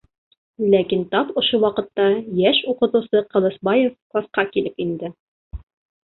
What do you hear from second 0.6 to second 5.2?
Ләкин тап ошо ваҡытта йәш уҡытыусы Ҡылысбаев класҡа килеп инде.